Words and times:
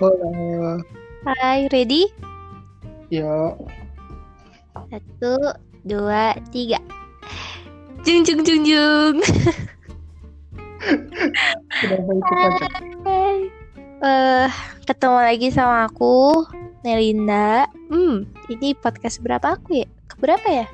Halo. 0.00 0.80
Hai, 1.28 1.68
ready? 1.68 2.08
Ya, 3.12 3.52
Satu, 4.88 5.36
dua, 5.84 6.40
tiga. 6.48 6.80
Jung 8.08 8.24
jung 8.24 8.40
jung 8.40 8.64
jung. 8.64 9.20
Hai. 13.04 13.52
Eh, 14.00 14.48
ketemu 14.88 15.18
lagi 15.20 15.52
sama 15.52 15.84
aku, 15.84 16.48
Nelinda. 16.80 17.68
Hmm, 17.92 18.24
ini 18.48 18.72
podcast 18.72 19.20
berapa 19.20 19.60
aku 19.60 19.84
ya? 19.84 19.88
Keberapa 20.08 20.48
ya? 20.48 20.66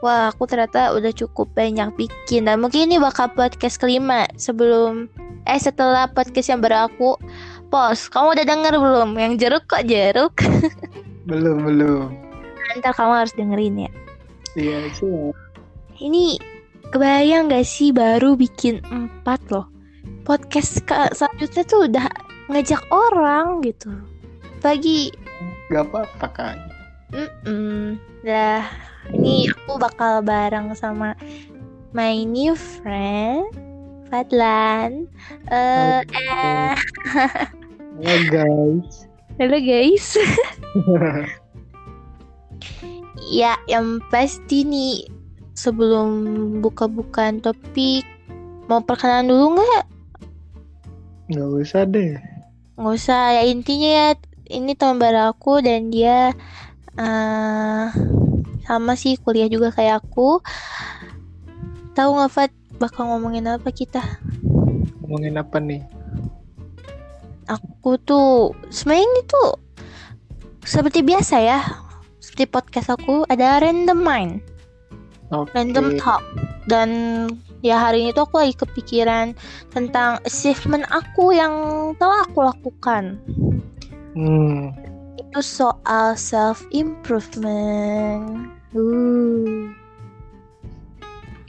Wah, 0.00 0.32
aku 0.32 0.48
ternyata 0.48 0.96
udah 0.96 1.12
cukup 1.12 1.52
banyak 1.52 1.92
bikin 2.00 2.48
dan 2.48 2.64
mungkin 2.64 2.88
ini 2.88 2.96
bakal 2.96 3.28
podcast 3.36 3.76
kelima 3.76 4.32
sebelum 4.40 5.12
eh 5.44 5.60
setelah 5.60 6.08
podcast 6.08 6.48
yang 6.48 6.64
baru 6.64 6.88
aku 6.88 7.20
post. 7.72 8.12
Kamu 8.12 8.36
udah 8.36 8.44
denger 8.44 8.74
belum? 8.76 9.10
Yang 9.16 9.32
jeruk 9.40 9.64
kok 9.64 9.88
jeruk? 9.88 10.36
Belum, 11.30 11.62
belum. 11.62 12.10
Ntar 12.82 12.98
kamu 12.98 13.14
harus 13.14 13.30
dengerin 13.38 13.86
ya. 13.86 13.90
Iya, 14.58 14.90
sih. 14.90 15.30
Ini 16.02 16.34
kebayang 16.90 17.46
gak 17.46 17.62
sih 17.62 17.94
baru 17.94 18.34
bikin 18.34 18.82
empat 18.90 19.38
loh 19.54 19.70
podcast 20.26 20.82
ke 20.82 20.94
selanjutnya 21.14 21.62
tuh 21.62 21.86
udah 21.86 22.06
ngajak 22.50 22.82
orang 22.90 23.62
gitu. 23.62 23.90
Lagi, 24.66 25.14
Gak 25.70 25.88
apa-apa 25.94 26.26
kan? 26.34 26.56
mm 27.46 28.00
dah 28.24 28.64
ini 29.12 29.46
aku 29.50 29.76
bakal 29.76 30.24
bareng 30.24 30.72
sama 30.72 31.12
my 31.92 32.24
new 32.26 32.56
friend 32.56 33.46
Fadlan. 34.12 35.08
Eh, 35.48 36.04
eh, 36.04 36.76
Halo 38.00 38.24
guys. 38.32 39.04
halo 39.36 39.58
guys. 39.60 40.06
Ya, 43.32 43.56
yang 43.64 44.00
pasti 44.12 44.60
nih 44.60 45.08
sebelum 45.56 46.08
buka-bukaan 46.60 47.40
topik 47.40 48.04
mau 48.68 48.84
perkenalan 48.84 49.28
dulu 49.28 49.46
nggak? 49.56 49.84
Gak 51.32 51.48
usah 51.64 51.88
deh. 51.88 52.20
Nggak 52.76 52.92
usah 52.92 53.40
ya 53.40 53.42
intinya 53.48 53.88
ya 53.88 54.08
ini 54.52 54.76
teman 54.76 55.00
baru 55.00 55.32
aku 55.32 55.64
dan 55.64 55.88
dia 55.88 56.36
eh 57.00 57.88
sama 58.68 58.96
sih 59.00 59.16
kuliah 59.16 59.48
juga 59.48 59.72
kayak 59.72 60.04
aku. 60.04 60.44
Tahu 61.96 62.10
nggak 62.16 62.32
Fat 62.32 62.52
bakal 62.76 63.12
ngomongin 63.16 63.48
apa 63.48 63.68
kita? 63.72 64.00
Ngomongin 65.00 65.40
apa 65.40 65.56
nih? 65.56 66.01
Aku 67.58 68.00
tuh 68.00 68.56
sebenarnya 68.72 69.04
ini 69.04 69.20
tuh 69.28 69.50
seperti 70.64 71.04
biasa 71.04 71.36
ya. 71.42 71.60
Seperti 72.22 72.48
podcast 72.48 72.88
aku 72.94 73.26
ada 73.28 73.60
random 73.60 73.98
mind. 73.98 74.52
Oke. 75.32 75.48
random 75.56 75.96
talk 75.96 76.20
dan 76.68 76.88
ya 77.64 77.80
hari 77.80 78.04
ini 78.04 78.12
tuh 78.12 78.28
aku 78.28 78.44
lagi 78.44 78.52
kepikiran 78.52 79.32
tentang 79.72 80.20
achievement 80.28 80.84
aku 80.92 81.32
yang 81.32 81.52
telah 81.96 82.28
aku 82.28 82.44
lakukan 82.44 83.16
Hmm, 84.12 84.76
itu 85.16 85.40
soal 85.40 86.12
self 86.20 86.60
improvement 86.68 88.52
uh. 88.76 89.72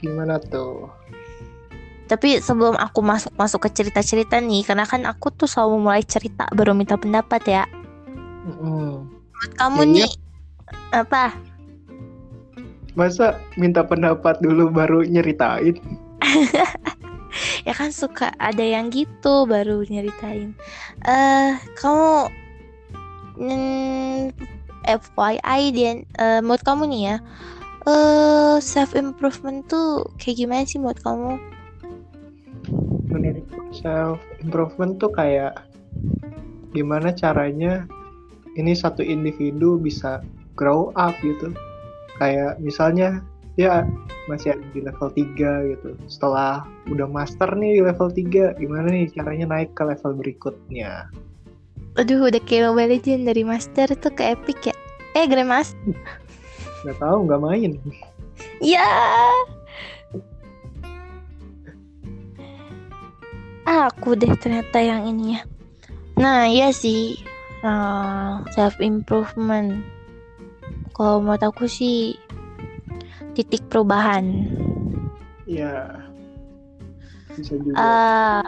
gimana 0.00 0.40
tuh? 0.40 0.88
Tapi 2.04 2.36
sebelum 2.38 2.76
aku 2.76 3.00
masuk 3.00 3.32
masuk 3.34 3.64
ke 3.64 3.70
cerita 3.72 4.00
cerita 4.04 4.36
nih 4.36 4.60
karena 4.62 4.84
kan 4.84 5.04
aku 5.04 5.32
tuh 5.32 5.48
selalu 5.48 5.88
mulai 5.88 6.02
cerita 6.04 6.44
baru 6.52 6.76
minta 6.76 6.94
pendapat 6.96 7.42
ya 7.44 7.64
Hmm. 8.44 9.08
Buat 9.08 9.52
kamu 9.56 9.80
Iya. 9.80 10.04
nih 10.04 10.12
apa 10.92 11.32
Masa 12.92 13.40
minta 13.56 13.80
pendapat 13.82 14.38
dulu 14.38 14.68
baru 14.68 15.00
nyeritain? 15.02 15.80
ya 17.66 17.72
kan 17.72 17.90
suka 17.90 18.30
ada 18.38 18.62
yang 18.62 18.92
gitu 18.92 19.48
baru 19.48 19.82
nyeritain 19.88 20.52
eh 21.02 21.56
kamu 21.74 22.28
mm, 23.40 24.30
FYI 24.84 25.60
dan 25.72 25.96
eh, 26.20 26.40
menurut 26.44 26.62
kamu 26.62 26.84
nih 26.86 27.02
ya 27.08 27.16
eh 27.84 28.56
self 28.60 28.92
improvement 28.92 29.64
tuh 29.66 30.04
kayak 30.20 30.44
gimana 30.44 30.62
sih 30.64 30.76
menurut 30.76 31.00
kamu 31.00 31.40
Menurut 33.14 33.46
self 33.70 34.18
improvement 34.42 34.98
tuh 34.98 35.14
kayak 35.14 35.54
gimana 36.74 37.14
caranya 37.14 37.86
ini 38.58 38.74
satu 38.74 39.06
individu 39.06 39.78
bisa 39.78 40.20
grow 40.58 40.90
up 40.98 41.14
gitu. 41.22 41.54
Kayak 42.18 42.58
misalnya 42.58 43.22
ya 43.54 43.86
masih 44.26 44.58
ada 44.58 44.66
di 44.74 44.82
level 44.82 45.08
3 45.14 45.70
gitu. 45.70 45.94
Setelah 46.10 46.66
udah 46.90 47.06
master 47.06 47.54
nih 47.54 47.78
di 47.78 47.82
level 47.86 48.10
3, 48.10 48.58
gimana 48.58 48.86
nih 48.90 49.06
caranya 49.14 49.46
naik 49.54 49.70
ke 49.78 49.86
level 49.86 50.18
berikutnya? 50.18 51.06
aduh 51.94 52.26
udah 52.26 52.42
kayak 52.42 52.74
Mobile 52.74 52.98
Legends 52.98 53.22
dari 53.22 53.46
Master 53.46 53.86
tuh 53.94 54.10
ke 54.10 54.34
Epic 54.34 54.66
ya 54.66 54.74
eh 55.14 55.30
Grandmaster 55.30 55.94
Gak 56.84 57.00
tahu, 57.00 57.24
nggak 57.24 57.40
main. 57.40 57.70
ya 58.60 58.84
aku 63.64 64.16
deh 64.16 64.32
ternyata 64.36 64.78
yang 64.80 65.08
ini 65.08 65.38
ya 65.38 65.42
nah 66.14 66.46
iya 66.46 66.70
sih 66.70 67.18
self 68.52 68.76
improvement 68.78 69.82
kalau 70.94 71.18
menurut 71.24 71.42
aku 71.42 71.66
sih 71.66 72.14
titik 73.34 73.66
perubahan 73.72 74.46
Ya. 75.44 76.00
Bisa 77.36 77.60
juga. 77.60 77.76
ah 77.76 78.40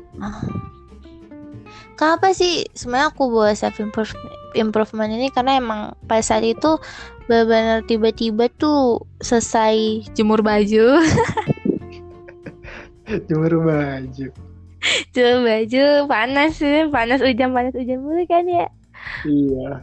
kenapa 2.01 2.33
sih 2.33 2.65
sebenarnya 2.73 3.13
aku 3.13 3.29
buat 3.29 3.53
self 3.53 3.77
improvement 3.83 4.33
improvement 4.57 5.13
ini 5.13 5.29
karena 5.29 5.61
emang 5.61 5.81
pada 6.09 6.25
saat 6.25 6.41
itu 6.47 6.81
benar-benar 7.29 7.85
tiba-tiba 7.85 8.49
tuh 8.57 9.05
selesai 9.21 10.07
jemur 10.17 10.41
baju 10.41 11.03
Jemur 13.29 13.63
baju. 13.63 14.27
Jemur 15.17 15.49
baju 15.49 15.85
panas 16.05 16.61
ya 16.61 16.85
panas 16.93 17.25
hujan 17.25 17.51
panas 17.57 17.73
hujan 17.73 18.05
mulu 18.05 18.23
kan 18.29 18.45
ya 18.45 18.69
Iya. 19.25 19.81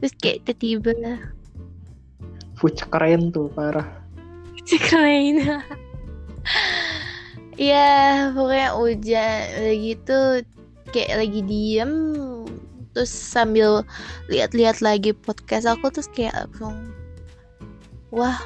terus 0.00 0.14
kayak 0.20 0.48
tiba-tiba. 0.48 1.20
Fuck 2.58 2.88
keren 2.88 3.30
tuh, 3.30 3.52
parah. 3.52 3.86
keren. 4.66 5.36
Ya 7.54 8.34
pokoknya 8.34 8.74
hujan 8.74 9.40
udah 9.62 9.76
gitu 9.78 10.18
kayak 10.90 11.22
lagi 11.22 11.40
diem. 11.46 11.92
Terus 12.90 13.14
sambil 13.14 13.86
lihat-lihat 14.26 14.82
lagi 14.82 15.14
podcast 15.14 15.70
aku 15.70 15.86
terus 15.94 16.10
kayak 16.10 16.34
langsung 16.34 16.90
wah 18.10 18.38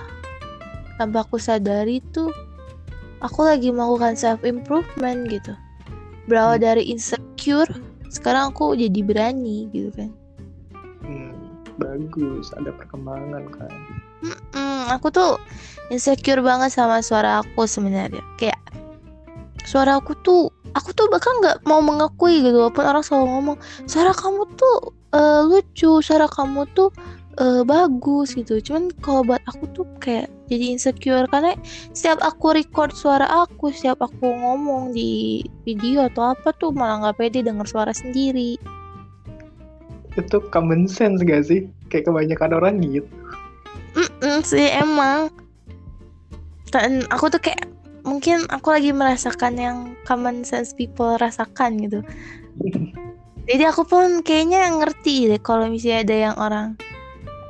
tanpa 1.00 1.24
aku 1.24 1.40
sadari 1.40 2.04
tuh 2.12 2.28
aku 3.20 3.44
lagi 3.44 3.68
melakukan 3.72 4.16
self 4.16 4.40
improvement 4.44 5.24
gitu 5.28 5.52
berawal 6.28 6.60
Hmm. 6.60 6.64
dari 6.68 6.84
insecure 6.86 7.72
sekarang 8.08 8.52
aku 8.52 8.76
jadi 8.76 9.00
berani 9.02 9.66
gitu 9.72 9.90
kan 9.96 10.10
Hmm, 11.00 11.56
bagus, 11.80 12.52
ada 12.52 12.68
perkembangan 12.68 13.48
kan. 13.48 13.72
Mm, 14.52 14.92
aku 14.92 15.08
tuh 15.08 15.40
insecure 15.88 16.44
banget 16.44 16.68
sama 16.68 17.00
suara 17.00 17.40
aku 17.40 17.64
sebenarnya. 17.64 18.20
Kayak 18.36 18.60
suara 19.64 19.96
aku 19.96 20.12
tuh, 20.20 20.52
aku 20.76 20.92
tuh 20.92 21.08
bahkan 21.08 21.32
nggak 21.40 21.64
mau 21.64 21.80
mengakui 21.80 22.44
gitu. 22.44 22.60
Walaupun 22.60 22.84
orang 22.84 23.00
selalu 23.00 23.26
ngomong 23.30 23.56
suara 23.88 24.12
kamu 24.12 24.44
tuh 24.60 24.76
eh, 25.16 25.40
lucu, 25.48 26.04
suara 26.04 26.28
kamu 26.28 26.68
tuh 26.76 26.92
eh, 27.38 27.62
bagus 27.62 28.34
gitu. 28.34 28.58
Cuman 28.58 28.90
kalau 29.02 29.22
buat 29.22 29.42
aku 29.46 29.64
tuh 29.74 29.86
kayak 30.02 30.28
jadi 30.50 30.74
insecure 30.74 31.26
karena 31.30 31.54
setiap 31.94 32.18
aku 32.22 32.54
record 32.54 32.92
suara 32.92 33.26
aku, 33.26 33.70
setiap 33.70 34.02
aku 34.02 34.26
ngomong 34.28 34.92
di 34.92 35.42
video 35.62 36.06
atau 36.06 36.34
apa 36.34 36.50
tuh 36.58 36.74
malah 36.74 37.08
nggak 37.08 37.16
pede 37.18 37.46
denger 37.46 37.66
suara 37.66 37.92
sendiri. 37.94 38.58
Itu 40.18 40.42
common 40.50 40.90
sense 40.90 41.22
gak 41.22 41.46
sih? 41.46 41.70
Kayak 41.94 42.10
kebanyakan 42.10 42.50
orang 42.58 42.82
gitu. 42.82 43.06
Mm 43.94 44.42
sih 44.42 44.70
emang 44.74 45.30
dan 46.70 47.04
aku 47.08 47.32
tuh 47.32 47.40
kayak 47.40 47.64
mungkin 48.04 48.44
aku 48.52 48.72
lagi 48.72 48.90
merasakan 48.92 49.54
yang 49.56 49.78
common 50.04 50.44
sense 50.44 50.72
people 50.76 51.16
rasakan 51.18 51.80
gitu 51.80 52.00
jadi 53.48 53.72
aku 53.72 53.84
pun 53.88 54.20
kayaknya 54.20 54.68
ngerti 54.72 55.32
deh 55.32 55.40
kalau 55.40 55.68
misalnya 55.68 56.04
ada 56.04 56.16
yang 56.16 56.36
orang 56.36 56.66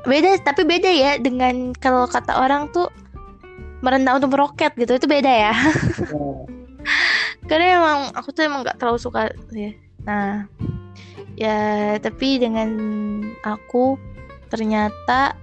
beda 0.09 0.41
tapi 0.41 0.65
beda 0.65 0.89
ya 0.89 1.11
dengan 1.21 1.71
kalau 1.77 2.09
kata 2.09 2.41
orang 2.41 2.73
tuh 2.73 2.89
merendah 3.79 4.17
untuk 4.19 4.35
meroket 4.35 4.75
gitu 4.75 4.97
itu 4.99 5.07
beda 5.07 5.31
ya. 5.31 5.53
Nah, 5.55 6.49
karena 7.49 7.81
emang 7.81 7.99
aku 8.13 8.29
tuh 8.35 8.45
emang 8.45 8.61
nggak 8.61 8.77
terlalu 8.77 8.99
suka 9.01 9.31
ya 9.53 9.71
nah 10.05 10.47
ya 11.35 11.95
tapi 11.97 12.39
dengan 12.39 12.69
aku 13.41 13.95
ternyata 14.49 15.37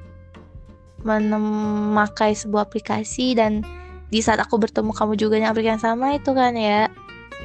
memakai 1.06 2.34
sebuah 2.34 2.66
aplikasi 2.66 3.38
dan 3.38 3.62
di 4.10 4.18
saat 4.22 4.42
aku 4.42 4.58
bertemu 4.58 4.90
kamu 4.90 5.14
juga 5.18 5.38
yang 5.38 5.50
aplikasi 5.54 5.78
yang 5.78 5.82
sama 5.82 6.18
itu 6.18 6.30
kan 6.34 6.54
ya 6.54 6.90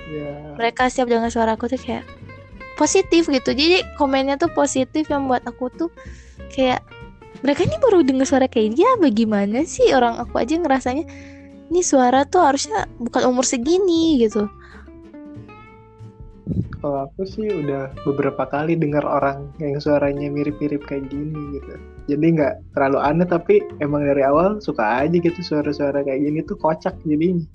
ya 0.10 0.56
mereka 0.58 0.90
siap 0.90 1.10
dengan 1.10 1.30
suara 1.30 1.54
aku 1.58 1.70
tuh 1.70 1.78
kayak 1.78 2.06
positif 2.82 3.30
gitu. 3.30 3.54
Jadi 3.54 3.86
komennya 4.02 4.42
tuh 4.42 4.50
positif 4.50 5.06
yang 5.14 5.30
buat 5.30 5.46
aku 5.46 5.70
tuh 5.70 5.90
kayak 6.50 6.82
mereka 7.40 7.64
ini 7.64 7.78
baru 7.80 8.04
dengar 8.04 8.28
suara 8.28 8.48
kayak 8.52 8.76
dia 8.76 8.90
bagaimana 9.00 9.64
sih 9.64 9.96
orang 9.96 10.20
aku 10.20 10.36
aja 10.36 10.60
ngerasanya 10.60 11.08
ini 11.72 11.82
suara 11.82 12.28
tuh 12.28 12.44
harusnya 12.44 12.86
bukan 13.00 13.32
umur 13.32 13.48
segini 13.48 14.20
gitu 14.20 14.52
kalau 16.84 17.08
aku 17.08 17.24
sih 17.24 17.46
udah 17.48 17.94
beberapa 18.04 18.44
kali 18.50 18.74
dengar 18.76 19.06
orang 19.06 19.54
yang 19.62 19.78
suaranya 19.80 20.28
mirip-mirip 20.28 20.82
kayak 20.84 21.08
gini 21.08 21.58
gitu 21.58 21.74
jadi 22.12 22.26
nggak 22.36 22.54
terlalu 22.76 23.00
aneh 23.00 23.28
tapi 23.30 23.56
emang 23.80 24.04
dari 24.04 24.26
awal 24.26 24.60
suka 24.60 25.06
aja 25.06 25.16
gitu 25.16 25.40
suara-suara 25.40 26.04
kayak 26.04 26.22
gini 26.26 26.40
tuh 26.44 26.58
kocak 26.60 26.98
jadinya 27.08 27.46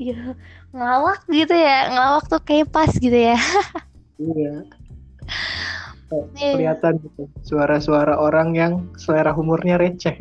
Iya, 0.00 0.34
ngelawak 0.74 1.20
gitu 1.30 1.52
ya, 1.54 1.92
ngelawak 1.92 2.24
tuh 2.26 2.42
kayak 2.42 2.72
pas 2.74 2.90
gitu 2.90 3.12
ya. 3.14 3.36
iya 4.18 4.32
Iya. 4.34 4.54
Kelihatan 6.36 7.00
gitu 7.00 7.28
suara-suara 7.44 8.20
orang 8.20 8.54
yang 8.54 8.72
selera 8.96 9.32
humornya 9.32 9.80
receh 9.80 10.20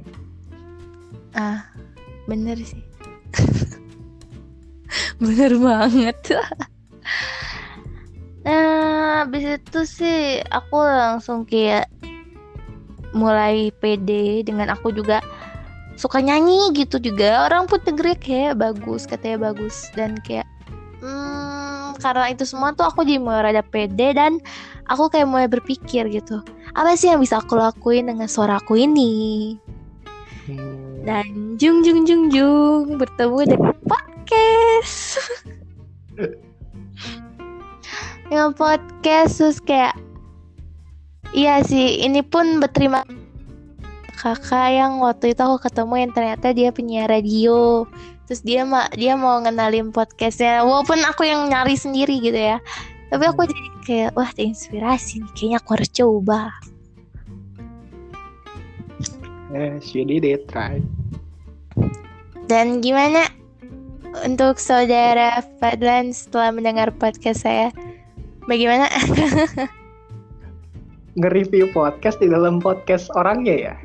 Ah, 1.32 1.64
bener 2.28 2.60
sih. 2.60 2.84
bener 5.24 5.56
banget. 5.56 6.18
nah, 8.46 9.24
habis 9.24 9.60
itu 9.60 9.80
sih 9.88 10.44
aku 10.52 10.76
langsung 10.84 11.48
kayak 11.48 11.88
mulai 13.16 13.72
pede 13.80 14.44
dengan 14.44 14.76
aku 14.76 14.92
juga 14.92 15.24
suka 15.96 16.20
nyanyi 16.20 16.76
gitu 16.76 17.00
juga. 17.00 17.48
Orang 17.48 17.72
pun 17.72 17.80
dengernya 17.80 18.18
kayak 18.20 18.60
bagus, 18.60 19.08
katanya 19.08 19.52
bagus 19.52 19.88
dan 19.96 20.20
kayak 20.28 20.48
hmm, 21.00 21.96
karena 22.04 22.28
itu 22.28 22.44
semua 22.44 22.76
tuh 22.76 22.92
aku 22.92 23.08
jadi 23.08 23.24
mulai 23.24 23.52
rada 23.52 23.64
pede 23.64 24.12
dan 24.12 24.36
aku 24.92 25.08
kayak 25.08 25.32
mulai 25.32 25.48
berpikir 25.48 26.12
gitu. 26.12 26.44
Apa 26.76 27.00
sih 27.00 27.08
yang 27.08 27.24
bisa 27.24 27.40
aku 27.40 27.56
lakuin 27.56 28.12
dengan 28.12 28.28
suaraku 28.28 28.76
ini? 28.76 29.56
Hmm, 30.52 31.08
Dan 31.08 31.56
jung 31.56 31.80
jung 31.80 32.04
jung 32.04 32.28
jung 32.28 33.00
bertemu 33.00 33.56
dengan 33.56 33.76
podcast. 33.88 35.24
dengan 38.28 38.52
podcast 38.56 39.40
terus 39.40 39.60
kayak 39.64 39.96
Iya 41.32 41.64
sih, 41.64 42.04
ini 42.04 42.20
pun 42.28 42.60
berterima 42.60 43.08
kakak 44.20 44.68
yang 44.76 45.00
waktu 45.00 45.32
itu 45.32 45.40
aku 45.40 45.64
ketemu 45.64 45.94
yang 46.04 46.12
ternyata 46.12 46.48
dia 46.52 46.70
penyiar 46.76 47.08
radio. 47.08 47.88
Terus 48.28 48.44
dia 48.44 48.68
ma 48.68 48.92
dia 48.92 49.16
mau 49.16 49.40
ngenalin 49.40 49.96
podcastnya, 49.96 50.68
walaupun 50.68 51.00
aku 51.08 51.24
yang 51.24 51.48
nyari 51.48 51.80
sendiri 51.80 52.20
gitu 52.20 52.36
ya. 52.36 52.60
Tapi 53.12 53.24
aku 53.28 53.44
jadi 53.44 53.70
kayak 53.84 54.12
wah 54.16 54.32
terinspirasi 54.32 55.20
nih, 55.20 55.32
kayaknya 55.36 55.58
aku 55.60 55.70
harus 55.76 55.92
coba. 55.92 56.42
eh 59.52 59.76
she 59.84 60.08
did 60.08 60.24
it 60.24 60.48
right 60.56 60.80
Dan 62.48 62.80
gimana 62.80 63.28
untuk 64.24 64.56
saudara 64.56 65.44
Fadlan 65.60 66.16
setelah 66.16 66.56
mendengar 66.56 66.88
podcast 66.96 67.44
saya? 67.44 67.68
Bagaimana? 68.48 68.88
nge-review 71.20 71.68
podcast 71.76 72.24
di 72.24 72.32
dalam 72.32 72.64
podcast 72.64 73.12
orangnya 73.20 73.56
ya 73.72 73.76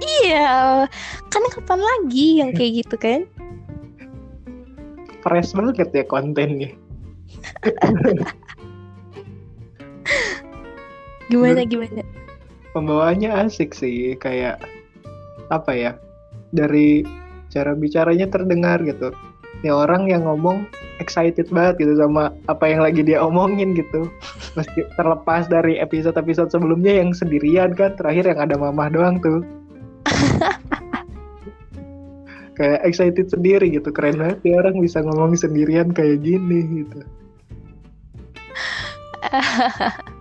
iya, 0.00 0.88
kan 1.28 1.42
kapan 1.52 1.76
lagi 1.76 2.40
yang 2.40 2.56
kayak 2.56 2.84
gitu 2.84 2.96
kan? 2.96 3.20
fresh 5.20 5.52
banget 5.52 5.92
ya 5.92 6.04
kontennya 6.08 6.72
Gimana 11.30 11.62
gimana? 11.62 12.02
pembawaannya 12.72 13.30
asik 13.46 13.74
sih 13.74 14.14
kayak 14.18 14.62
apa 15.50 15.72
ya 15.74 15.92
dari 16.54 17.02
cara 17.50 17.74
bicaranya 17.74 18.30
terdengar 18.30 18.78
gitu. 18.86 19.10
Ini 19.60 19.74
orang 19.74 20.08
yang 20.08 20.24
ngomong 20.24 20.64
excited 21.02 21.50
banget 21.52 21.84
gitu 21.84 21.98
sama 21.98 22.32
apa 22.46 22.64
yang 22.70 22.80
lagi 22.80 23.02
dia 23.02 23.20
omongin 23.20 23.74
gitu. 23.74 24.06
Meski 24.54 24.86
terlepas 24.94 25.50
dari 25.50 25.76
episode-episode 25.82 26.54
sebelumnya 26.54 27.02
yang 27.02 27.10
sendirian 27.12 27.74
kan 27.74 27.98
terakhir 27.98 28.30
yang 28.30 28.40
ada 28.40 28.54
mamah 28.56 28.88
doang 28.88 29.18
tuh. 29.20 29.42
Kayak 32.60 32.80
excited 32.84 33.26
sendiri 33.32 33.72
gitu 33.72 33.88
keren 33.88 34.20
banget 34.20 34.44
ya 34.44 34.60
orang 34.60 34.84
bisa 34.84 35.00
ngomong 35.00 35.32
sendirian 35.32 35.96
kayak 35.96 36.20
gini 36.20 36.84
gitu 36.84 37.00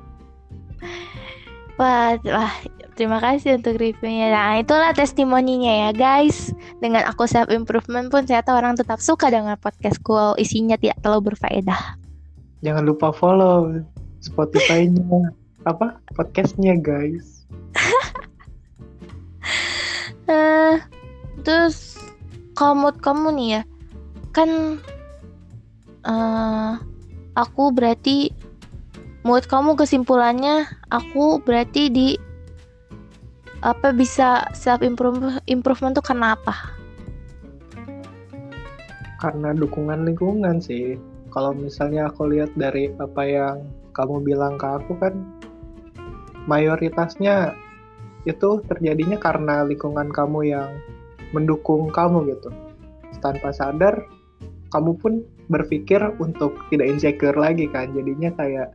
Wah, 1.79 2.19
wah, 2.27 2.53
terima 2.99 3.23
kasih 3.23 3.55
untuk 3.55 3.79
reviewnya. 3.79 4.35
Nah, 4.35 4.59
itulah 4.59 4.91
testimoninya 4.91 5.87
ya, 5.87 5.89
guys. 5.95 6.51
Dengan 6.83 7.07
aku 7.07 7.23
self 7.23 7.47
improvement 7.47 8.11
pun 8.11 8.27
ternyata 8.27 8.51
orang 8.51 8.75
tetap 8.75 8.99
suka 8.99 9.31
dengan 9.31 9.55
podcastku. 9.55 10.11
walau 10.11 10.35
Isinya 10.35 10.75
tidak 10.75 10.99
terlalu 10.99 11.31
berfaedah. 11.33 11.95
jangan 12.59 12.83
lupa 12.83 13.15
follow 13.15 13.71
Spotify-nya 14.19 15.31
apa 15.71 15.95
podcastnya 16.11 16.75
guys 16.75 17.47
Eh, 20.29 20.77
terus 21.41 21.97
mood 22.77 23.01
kamu 23.01 23.33
nih 23.33 23.49
ya, 23.49 23.61
kan 24.29 24.77
eh 26.05 26.73
aku 27.33 27.73
berarti 27.73 28.29
mood 29.23 29.45
kamu 29.47 29.75
kesimpulannya 29.75 30.67
aku 30.91 31.43
berarti 31.43 31.91
di 31.91 32.07
apa 33.59 33.91
bisa 33.91 34.47
self 34.55 34.79
improve 34.79 35.43
improvement 35.51 35.91
tuh 35.95 36.05
kenapa? 36.05 36.79
karena 39.19 39.51
dukungan 39.51 40.07
lingkungan 40.07 40.63
sih. 40.63 40.95
Kalau 41.29 41.53
misalnya 41.53 42.09
aku 42.09 42.25
lihat 42.31 42.49
dari 42.57 42.89
apa 42.97 43.21
yang 43.21 43.55
kamu 43.93 44.25
bilang 44.25 44.57
ke 44.57 44.65
aku 44.65 44.97
kan 44.97 45.13
mayoritasnya 46.49 47.53
itu 48.25 48.63
terjadinya 48.65 49.19
karena 49.19 49.61
lingkungan 49.67 50.09
kamu 50.09 50.49
yang 50.49 50.71
mendukung 51.35 51.91
kamu 51.93 52.33
gitu. 52.33 52.49
Tanpa 53.21 53.53
sadar 53.53 54.07
kamu 54.73 54.97
pun 54.97 55.13
berpikir 55.51 55.99
untuk 56.17 56.55
tidak 56.73 56.97
insecure 56.97 57.37
lagi 57.37 57.69
kan. 57.69 57.93
Jadinya 57.93 58.33
kayak 58.33 58.73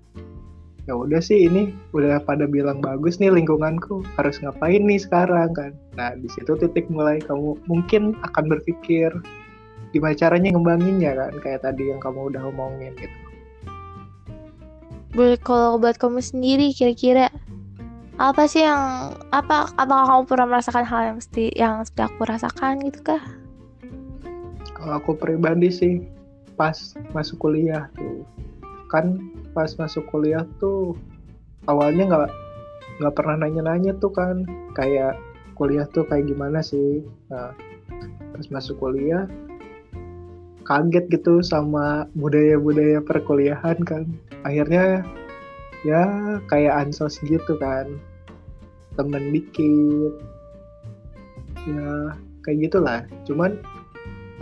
ya 0.85 0.95
udah 0.95 1.21
sih 1.21 1.49
ini 1.49 1.73
udah 1.97 2.21
pada 2.23 2.45
bilang 2.45 2.81
bagus 2.85 3.17
nih 3.19 3.33
lingkunganku. 3.33 4.05
Harus 4.21 4.41
ngapain 4.45 4.85
nih 4.85 5.01
sekarang 5.01 5.51
kan? 5.57 5.73
Nah 5.97 6.13
di 6.17 6.29
situ 6.33 6.55
titik 6.61 6.89
mulai 6.93 7.21
kamu 7.25 7.57
mungkin 7.69 8.19
akan 8.23 8.45
berpikir 8.53 9.11
gimana 9.97 10.15
caranya 10.17 10.53
ngembanginnya 10.53 11.13
kan? 11.17 11.33
Kayak 11.41 11.65
tadi 11.65 11.93
yang 11.93 12.01
kamu 12.03 12.35
udah 12.35 12.43
omongin 12.51 12.93
gitu. 12.99 13.19
Boleh 15.15 15.39
kalau 15.39 15.79
buat 15.79 15.97
kamu 15.97 16.21
sendiri 16.21 16.75
kira-kira 16.75 17.31
apa 18.15 18.47
sih 18.47 18.63
yang 18.63 19.15
apa 19.35 19.71
apakah 19.75 20.07
kamu 20.07 20.23
pernah 20.27 20.47
merasakan 20.55 20.87
hal 20.87 21.01
yang 21.11 21.17
mesti 21.19 21.45
yang 21.55 21.83
sudah 21.83 22.07
aku 22.07 22.23
rasakan 22.23 22.79
gitu 22.87 23.03
kah? 23.03 23.23
kalau 24.85 25.01
aku 25.01 25.17
pribadi 25.17 25.73
sih 25.73 25.95
pas 26.61 26.77
masuk 27.17 27.41
kuliah 27.41 27.89
tuh 27.97 28.21
kan 28.93 29.17
pas 29.55 29.71
masuk 29.79 30.05
kuliah 30.11 30.43
tuh 30.59 30.99
awalnya 31.71 32.05
nggak 32.11 32.31
nggak 33.01 33.15
pernah 33.15 33.37
nanya-nanya 33.47 33.97
tuh 34.03 34.11
kan 34.11 34.43
kayak 34.75 35.17
kuliah 35.55 35.87
tuh 35.89 36.03
kayak 36.05 36.27
gimana 36.27 36.61
sih? 36.61 37.07
Nah 37.31 37.55
pas 38.35 38.47
masuk 38.51 38.83
kuliah 38.83 39.31
kaget 40.67 41.07
gitu 41.13 41.45
sama 41.45 42.11
budaya-budaya 42.19 42.99
perkuliahan 43.05 43.79
kan. 43.87 44.11
Akhirnya 44.43 45.07
ya 45.87 46.03
kayak 46.51 46.89
ansos 46.89 47.23
gitu 47.23 47.55
kan. 47.61 47.87
Temen 48.99 49.31
dikit. 49.31 50.15
Ya 51.69 52.19
kayak 52.43 52.59
gitulah. 52.69 53.01
Cuman 53.29 53.61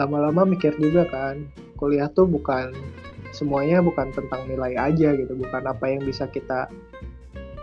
lama-lama 0.01 0.49
mikir 0.49 0.73
juga 0.81 1.05
kan 1.13 1.45
kuliah 1.77 2.09
tuh 2.15 2.25
bukan 2.25 2.73
semuanya 3.33 3.81
bukan 3.81 4.13
tentang 4.13 4.45
nilai 4.47 4.77
aja 4.77 5.17
gitu 5.17 5.33
bukan 5.35 5.65
apa 5.65 5.85
yang 5.89 6.05
bisa 6.05 6.29
kita 6.29 6.69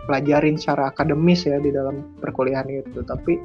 pelajarin 0.04 0.58
secara 0.58 0.90
akademis 0.90 1.46
ya 1.46 1.62
di 1.62 1.70
dalam 1.70 2.02
perkuliahan 2.18 2.66
itu 2.66 3.00
tapi 3.06 3.38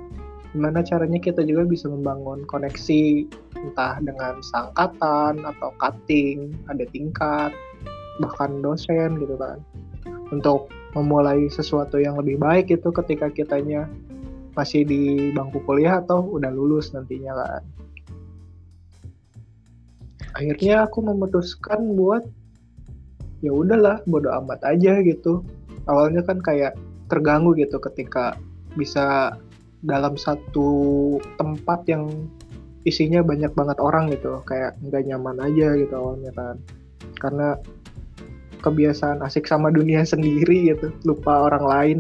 gimana 0.55 0.79
caranya 0.81 1.19
kita 1.19 1.43
juga 1.43 1.67
bisa 1.67 1.91
membangun 1.91 2.47
koneksi 2.47 3.27
entah 3.59 3.99
dengan 3.99 4.39
sangkatan 4.39 5.43
atau 5.43 5.69
cutting 5.77 6.55
ada 6.71 6.87
tingkat 6.95 7.51
bahkan 8.23 8.63
dosen 8.63 9.19
gitu 9.19 9.35
kan. 9.35 9.59
Untuk 10.31 10.71
memulai 10.95 11.51
sesuatu 11.51 11.99
yang 11.99 12.15
lebih 12.15 12.39
baik 12.39 12.71
itu 12.71 12.87
ketika 12.87 13.27
kitanya 13.27 13.91
masih 14.55 14.87
di 14.87 15.35
bangku 15.35 15.59
kuliah 15.67 15.99
atau 15.99 16.23
udah 16.23 16.47
lulus 16.47 16.95
nantinya 16.95 17.35
kan 17.35 17.61
akhirnya 20.35 20.83
aku 20.83 20.99
memutuskan 20.99 21.95
buat 21.95 22.27
ya 23.39 23.55
udahlah 23.55 24.03
bodo 24.03 24.29
amat 24.43 24.59
aja 24.67 24.99
gitu. 25.01 25.41
Awalnya 25.87 26.27
kan 26.27 26.43
kayak 26.43 26.75
terganggu 27.07 27.55
gitu 27.55 27.79
ketika 27.79 28.35
bisa 28.75 29.37
dalam 29.85 30.19
satu 30.19 31.15
tempat 31.39 31.87
yang 31.87 32.11
isinya 32.85 33.21
banyak 33.25 33.49
banget 33.53 33.77
orang 33.81 34.13
gitu 34.13 34.41
kayak 34.45 34.77
nggak 34.83 35.07
nyaman 35.07 35.39
aja 35.39 35.67
gitu 35.79 35.93
awalnya 35.95 36.31
kan. 36.35 36.55
Karena 37.15 37.55
kebiasaan 38.59 39.23
asik 39.23 39.47
sama 39.47 39.71
dunia 39.71 40.03
sendiri 40.11 40.75
gitu 40.75 40.91
lupa 41.07 41.47
orang 41.47 41.63
lain. 41.63 41.99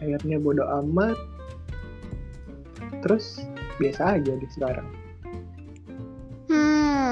Akhirnya 0.00 0.40
bodo 0.40 0.64
amat. 0.80 1.18
Terus 3.04 3.44
biasa 3.76 4.16
aja 4.16 4.32
di 4.32 4.48
sekarang 4.56 5.05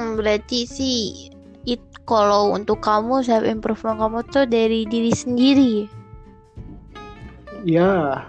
hmm 0.05 0.21
berarti 0.21 0.69
sih 0.69 1.29
it 1.65 1.81
kalau 2.05 2.53
untuk 2.53 2.85
kamu 2.85 3.25
self 3.25 3.41
improvement 3.41 3.97
kamu 3.97 4.19
tuh 4.29 4.45
dari 4.45 4.85
diri 4.85 5.09
sendiri. 5.09 5.73
Ya 7.65 8.21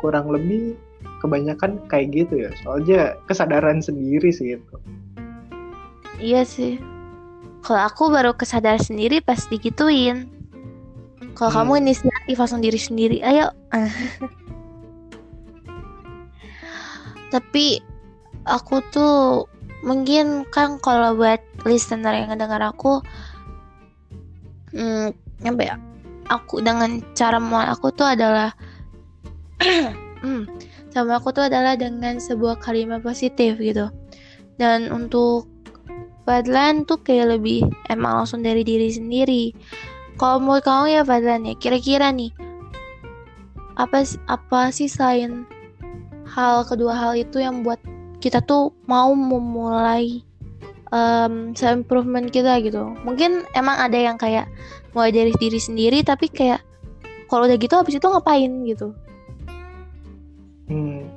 kurang 0.00 0.32
lebih 0.32 0.80
kebanyakan 1.20 1.76
kayak 1.92 2.16
gitu 2.16 2.48
ya. 2.48 2.50
Soalnya 2.64 3.20
kesadaran 3.28 3.84
sendiri 3.84 4.32
sih 4.32 4.56
itu. 4.56 4.74
Iya 6.16 6.42
sih. 6.48 6.80
Kalau 7.60 7.84
aku 7.84 8.08
baru 8.08 8.32
kesadar 8.32 8.80
sendiri 8.80 9.20
pas 9.20 9.44
digituin. 9.52 10.32
Kalau 11.36 11.52
hmm. 11.52 11.58
kamu 11.60 11.72
inisiatif 11.84 12.40
langsung 12.40 12.64
diri 12.64 12.80
sendiri 12.80 13.20
ayo. 13.20 13.52
Tapi 17.34 17.84
aku 18.48 18.80
tuh 18.88 19.44
mungkin 19.86 20.48
kan 20.50 20.82
kalau 20.82 21.14
buat 21.14 21.38
listener 21.62 22.14
yang 22.14 22.34
ngedengar 22.34 22.62
aku 22.62 22.98
hmm, 24.74 25.14
nyampe 25.42 25.70
ya 25.70 25.78
aku 26.28 26.60
dengan 26.60 27.00
cara 27.16 27.40
mau 27.40 27.64
aku 27.64 27.88
tuh 27.94 28.14
adalah 28.14 28.52
hmm, 30.22 30.44
sama 30.92 31.18
aku 31.18 31.32
tuh 31.34 31.48
adalah 31.48 31.74
dengan 31.74 32.20
sebuah 32.20 32.60
kalimat 32.62 33.02
positif 33.02 33.58
gitu. 33.58 33.90
Dan 34.58 34.90
untuk 34.90 35.46
Fadlan 36.28 36.84
tuh 36.84 37.00
kayak 37.00 37.40
lebih 37.40 37.64
emang 37.88 38.20
langsung 38.22 38.44
dari 38.44 38.60
diri 38.60 38.92
sendiri. 38.92 39.56
Kalau 40.20 40.42
mau 40.42 40.60
kamu 40.60 41.00
ya 41.00 41.02
Fadlan 41.06 41.48
ya 41.48 41.54
kira-kira 41.56 42.12
nih 42.12 42.34
apa 43.78 44.02
apa 44.26 44.74
sih 44.74 44.90
selain 44.90 45.46
hal 46.26 46.66
kedua 46.66 46.98
hal 46.98 47.12
itu 47.14 47.38
yang 47.38 47.62
buat 47.62 47.78
kita 48.18 48.42
tuh 48.42 48.74
mau 48.90 49.14
memulai 49.14 50.22
um, 50.90 51.54
self 51.54 51.84
improvement 51.86 52.28
kita 52.28 52.58
gitu. 52.62 52.94
Mungkin 53.06 53.46
emang 53.54 53.78
ada 53.78 53.98
yang 53.98 54.18
kayak 54.18 54.50
mulai 54.92 55.14
dari 55.14 55.32
diri 55.38 55.60
sendiri 55.60 56.02
tapi 56.02 56.26
kayak 56.30 56.64
kalau 57.28 57.44
udah 57.44 57.58
gitu 57.60 57.74
habis 57.76 57.96
itu 57.96 58.06
ngapain 58.08 58.52
gitu? 58.66 58.96
Hmm. 60.68 61.08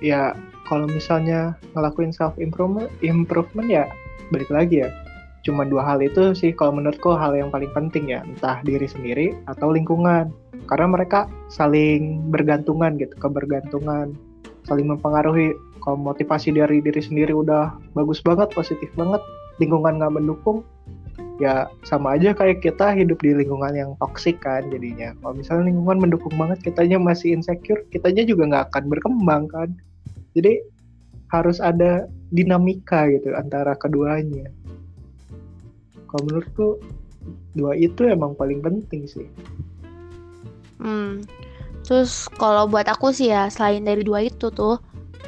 Ya 0.00 0.32
kalau 0.68 0.86
misalnya 0.86 1.58
ngelakuin 1.74 2.14
self 2.14 2.36
improvement 2.38 2.88
improvement 3.02 3.68
ya 3.68 3.84
balik 4.30 4.48
lagi 4.52 4.86
ya. 4.86 4.90
Cuma 5.40 5.64
dua 5.64 5.82
hal 5.82 6.04
itu 6.04 6.36
sih 6.36 6.52
kalau 6.52 6.76
menurutku 6.76 7.16
hal 7.16 7.32
yang 7.32 7.48
paling 7.48 7.72
penting 7.72 8.12
ya 8.12 8.20
entah 8.22 8.60
diri 8.62 8.84
sendiri 8.84 9.32
atau 9.48 9.72
lingkungan. 9.72 10.30
Karena 10.68 10.86
mereka 10.86 11.26
saling 11.50 12.28
bergantungan 12.30 13.00
gitu 13.00 13.16
kebergantungan 13.18 14.14
saling 14.68 14.86
mempengaruhi 14.86 15.56
kalau 15.80 15.96
motivasi 15.98 16.52
dari 16.54 16.84
diri 16.84 17.00
sendiri 17.00 17.32
udah 17.32 17.72
bagus 17.96 18.20
banget 18.20 18.52
positif 18.52 18.88
banget 18.96 19.20
lingkungan 19.60 20.00
nggak 20.00 20.14
mendukung 20.16 20.64
ya 21.40 21.72
sama 21.88 22.20
aja 22.20 22.36
kayak 22.36 22.60
kita 22.60 22.92
hidup 22.92 23.16
di 23.24 23.32
lingkungan 23.32 23.72
yang 23.72 23.90
toksik 23.96 24.36
kan 24.44 24.60
jadinya. 24.68 25.16
Kalau 25.24 25.32
misalnya 25.32 25.72
lingkungan 25.72 25.98
mendukung 26.04 26.36
banget 26.36 26.60
kitanya 26.60 27.00
masih 27.00 27.32
insecure 27.32 27.80
kitanya 27.88 28.28
juga 28.28 28.44
nggak 28.48 28.64
akan 28.70 28.84
berkembang 28.92 29.48
kan. 29.48 29.72
Jadi 30.36 30.60
harus 31.32 31.58
ada 31.58 32.04
dinamika 32.28 33.08
gitu 33.08 33.32
antara 33.32 33.72
keduanya. 33.80 34.52
Kalau 36.12 36.22
menurutku 36.28 36.68
dua 37.56 37.72
itu 37.72 38.04
emang 38.04 38.36
paling 38.36 38.60
penting 38.60 39.08
sih. 39.08 39.26
Hmm. 40.76 41.24
Terus 41.88 42.28
kalau 42.36 42.68
buat 42.68 42.84
aku 42.84 43.16
sih 43.16 43.32
ya 43.32 43.48
selain 43.48 43.88
dari 43.88 44.04
dua 44.04 44.28
itu 44.28 44.52
tuh 44.52 44.76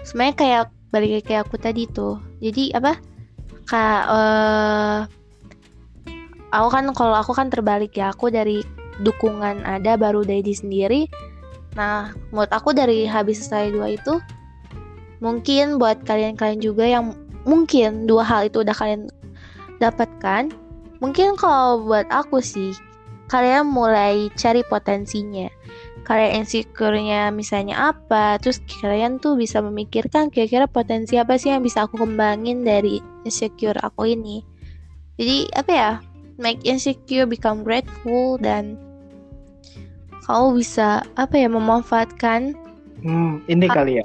sebenarnya 0.06 0.34
kayak 0.36 0.64
balik 0.92 1.24
kayak 1.26 1.48
aku 1.48 1.56
tadi 1.58 1.88
tuh. 1.90 2.20
Jadi 2.38 2.74
apa? 2.76 2.98
Kayak 3.66 4.02
uh, 4.10 4.98
aku 6.52 6.68
kan 6.68 6.84
kalau 6.92 7.14
aku 7.16 7.32
kan 7.32 7.48
terbalik 7.48 7.96
ya. 7.96 8.12
Aku 8.12 8.28
dari 8.28 8.62
dukungan 9.00 9.64
ada 9.64 9.96
baru 9.96 10.22
dari 10.22 10.44
diri 10.44 10.54
sendiri. 10.56 11.00
Nah 11.74 12.12
menurut 12.30 12.52
aku 12.52 12.76
dari 12.76 13.08
habis 13.08 13.42
selesai 13.42 13.72
dua 13.72 13.96
itu 13.96 14.20
mungkin 15.22 15.78
buat 15.78 16.02
kalian-kalian 16.02 16.58
juga 16.58 16.84
yang 16.84 17.14
mungkin 17.46 18.10
dua 18.10 18.26
hal 18.26 18.50
itu 18.50 18.66
udah 18.66 18.74
kalian 18.74 19.06
dapatkan 19.78 20.50
mungkin 21.02 21.34
kalau 21.34 21.82
buat 21.82 22.06
aku 22.10 22.38
sih 22.38 22.74
kalian 23.26 23.70
mulai 23.70 24.30
cari 24.38 24.62
potensinya 24.66 25.50
kalian 26.02 26.42
insecure-nya 26.42 27.30
misalnya 27.30 27.94
apa 27.94 28.38
terus 28.42 28.58
kalian 28.82 29.22
tuh 29.22 29.38
bisa 29.38 29.62
memikirkan 29.62 30.34
kira-kira 30.34 30.66
potensi 30.66 31.14
apa 31.14 31.38
sih 31.38 31.54
yang 31.54 31.62
bisa 31.62 31.86
aku 31.86 32.02
kembangin 32.02 32.66
dari 32.66 32.98
insecure 33.22 33.78
aku 33.78 34.10
ini. 34.10 34.42
Jadi 35.14 35.46
apa 35.54 35.70
ya 35.70 35.90
make 36.42 36.58
insecure 36.66 37.28
become 37.28 37.62
grateful 37.62 38.34
dan 38.40 38.74
kamu 40.26 40.58
bisa 40.58 41.06
apa 41.14 41.34
ya 41.34 41.48
memanfaatkan 41.50 42.54
hmm, 43.02 43.42
ini 43.46 43.66
kali 43.70 44.00
ya. 44.00 44.02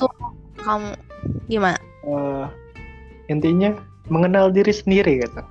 kamu 0.62 0.94
gimana? 1.50 1.80
Uh, 2.06 2.46
intinya 3.32 3.74
mengenal 4.12 4.54
diri 4.54 4.72
sendiri 4.72 5.24
gitu. 5.24 5.42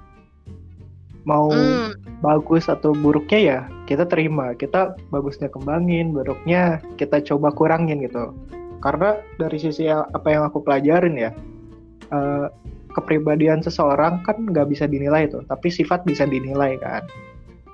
Mau 1.26 1.50
hmm. 1.50 1.95
Bagus 2.24 2.68
atau 2.72 2.96
buruknya 2.96 3.40
ya 3.40 3.58
kita 3.84 4.08
terima 4.08 4.56
kita 4.56 4.96
bagusnya 5.12 5.52
kembangin 5.52 6.16
buruknya 6.16 6.80
kita 6.96 7.20
coba 7.20 7.52
kurangin 7.52 8.00
gitu 8.00 8.32
karena 8.80 9.20
dari 9.36 9.58
sisi 9.60 9.88
apa 9.88 10.28
yang 10.28 10.48
aku 10.48 10.64
pelajarin 10.64 11.16
ya 11.16 11.30
uh, 12.12 12.48
kepribadian 12.96 13.60
seseorang 13.60 14.24
kan 14.24 14.40
nggak 14.48 14.72
bisa 14.72 14.88
dinilai 14.88 15.28
tuh, 15.28 15.44
tapi 15.52 15.68
sifat 15.68 16.08
bisa 16.08 16.24
dinilai 16.24 16.80
kan. 16.80 17.04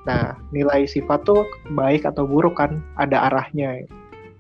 Nah, 0.02 0.34
nilai 0.50 0.82
sifat 0.82 1.22
tuh 1.22 1.46
baik 1.78 2.02
atau 2.02 2.26
buruk 2.26 2.58
kan 2.58 2.82
ada 2.99 3.30
arahnya. 3.30 3.87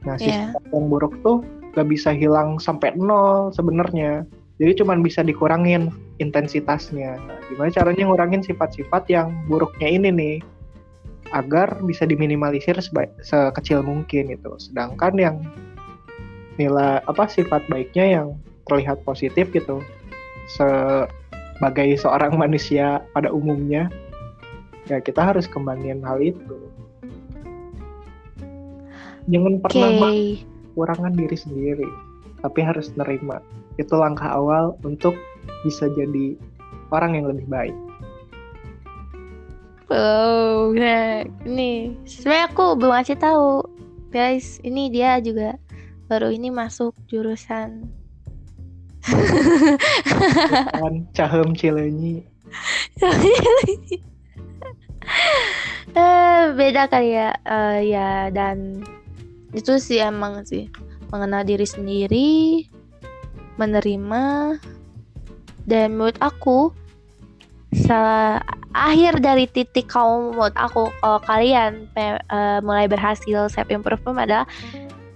Nah, 0.02 0.18
yeah. 0.18 0.50
sifat 0.50 0.62
yang 0.74 0.90
buruk 0.90 1.14
tuh 1.22 1.46
nggak 1.78 1.86
bisa 1.86 2.10
hilang 2.10 2.58
sampai 2.58 2.98
nol 2.98 3.54
sebenarnya. 3.54 4.26
Jadi 4.62 4.78
cuman 4.78 5.02
bisa 5.02 5.26
dikurangin 5.26 5.90
intensitasnya. 6.22 7.18
Nah, 7.18 7.38
gimana 7.50 7.74
caranya 7.74 8.06
ngurangin 8.06 8.46
sifat-sifat 8.46 9.10
yang 9.10 9.34
buruknya 9.50 9.90
ini 9.90 10.10
nih? 10.14 10.36
agar 11.32 11.80
bisa 11.88 12.04
diminimalisir 12.04 12.76
sekecil 13.24 13.80
mungkin 13.80 14.28
itu. 14.28 14.52
Sedangkan 14.60 15.16
yang 15.16 15.36
nilai 16.60 17.00
apa 17.08 17.24
sifat 17.24 17.64
baiknya 17.72 18.20
yang 18.20 18.28
terlihat 18.68 19.00
positif 19.08 19.48
gitu 19.50 19.80
sebagai 20.52 21.96
seorang 21.96 22.36
manusia 22.36 23.00
pada 23.16 23.32
umumnya 23.32 23.88
ya 24.90 25.00
kita 25.00 25.32
harus 25.32 25.48
kembangin 25.48 26.04
hal 26.04 26.20
itu 26.20 26.58
jangan 29.30 29.54
pernah 29.64 29.90
okay. 30.12 30.44
kurangan 30.76 31.14
diri 31.16 31.36
sendiri 31.38 31.88
tapi 32.44 32.60
harus 32.60 32.92
nerima 32.98 33.40
itu 33.80 33.94
langkah 33.96 34.28
awal 34.28 34.76
untuk 34.84 35.16
bisa 35.64 35.88
jadi 35.92 36.36
orang 36.92 37.16
yang 37.16 37.26
lebih 37.28 37.46
baik. 37.48 37.76
Oh, 39.92 40.72
nah, 40.72 41.20
ini 41.44 41.92
sebenarnya 42.08 42.48
aku 42.48 42.64
belum 42.80 42.92
ngasih 42.96 43.18
tahu, 43.20 43.60
guys. 44.08 44.56
Ini 44.64 44.88
dia 44.88 45.20
juga 45.20 45.60
baru 46.08 46.32
ini 46.32 46.48
masuk 46.48 46.96
jurusan. 47.12 47.84
Kan 50.72 50.94
cahem 51.16 51.52
cilenyi. 51.56 52.24
Eh, 55.92 56.42
beda 56.56 56.88
kali 56.88 57.12
ya. 57.12 57.36
Uh, 57.44 57.76
ya 57.84 58.32
dan 58.32 58.80
itu 59.52 59.76
sih 59.76 60.00
emang 60.00 60.40
sih. 60.48 60.72
Mengenal 61.12 61.44
diri 61.44 61.68
sendiri 61.68 62.64
menerima 63.60 64.56
dan 65.66 65.94
menurut 65.94 66.18
aku 66.18 66.72
salah 67.72 68.42
akhir 68.76 69.20
dari 69.24 69.48
titik 69.48 69.88
kamu 69.88 70.36
menurut 70.36 70.56
aku 70.56 70.92
kalau 71.00 71.20
kalian 71.24 71.88
uh, 71.96 72.60
mulai 72.60 72.84
berhasil 72.88 73.48
self 73.48 73.68
improvement 73.72 74.28
adalah 74.28 74.44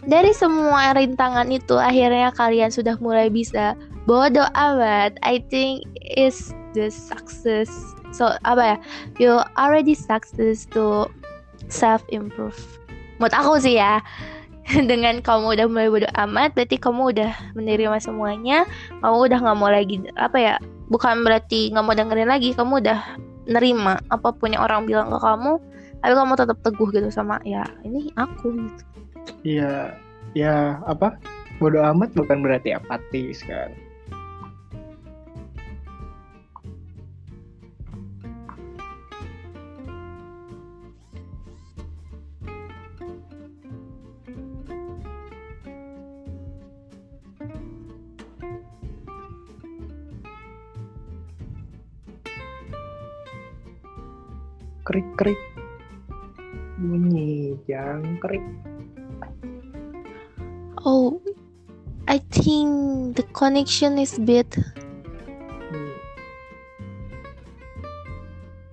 dari 0.06 0.30
semua 0.30 0.94
rintangan 0.94 1.50
itu 1.50 1.76
akhirnya 1.76 2.30
kalian 2.32 2.70
sudah 2.70 2.94
mulai 3.02 3.26
bisa 3.26 3.74
bodoh 4.06 4.46
amat. 4.54 5.18
I 5.26 5.42
think 5.50 5.84
is 5.98 6.54
the 6.72 6.88
success. 6.88 7.68
So 8.14 8.38
apa 8.46 8.62
ya? 8.62 8.76
You 9.18 9.30
already 9.58 9.98
success 9.98 10.64
to 10.72 11.10
self 11.66 12.06
improve. 12.14 12.56
Menurut 13.18 13.34
aku 13.34 13.58
sih 13.58 13.82
ya 13.82 13.98
dengan 14.90 15.22
kamu 15.22 15.58
udah 15.58 15.66
mulai 15.70 15.88
bodoh 15.88 16.12
amat 16.26 16.54
berarti 16.58 16.76
kamu 16.78 17.14
udah 17.14 17.32
menerima 17.54 17.96
semuanya 18.02 18.66
kamu 19.00 19.30
udah 19.30 19.38
nggak 19.38 19.58
mau 19.58 19.70
lagi 19.70 20.02
apa 20.18 20.36
ya 20.38 20.54
bukan 20.90 21.22
berarti 21.22 21.70
nggak 21.70 21.84
mau 21.86 21.94
dengerin 21.94 22.30
lagi 22.30 22.50
kamu 22.54 22.82
udah 22.82 23.00
nerima 23.46 24.02
apa 24.10 24.34
pun 24.34 24.54
yang 24.54 24.66
orang 24.66 24.86
bilang 24.86 25.08
ke 25.10 25.18
kamu 25.22 25.62
tapi 26.02 26.12
kamu 26.12 26.32
tetap 26.34 26.58
teguh 26.66 26.88
gitu 26.90 27.08
sama 27.14 27.38
ya 27.46 27.62
ini 27.86 28.10
aku 28.18 28.52
gitu 28.52 28.84
Iya, 29.42 29.96
ya 30.36 30.80
apa? 30.86 31.18
Bodoh 31.56 31.82
amat 31.94 32.12
bukan 32.12 32.44
berarti 32.44 32.76
apatis 32.76 33.40
kan. 33.46 33.72
Krik 54.86 55.08
krik 55.18 55.40
bunyi 56.78 57.58
jangkrik 57.66 58.46
Oh, 60.86 61.18
I 62.06 62.22
think 62.30 63.16
the 63.18 63.26
connection 63.34 63.98
is 63.98 64.14
bit 64.22 64.54